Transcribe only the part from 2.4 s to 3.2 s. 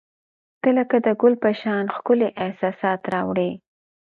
احساسات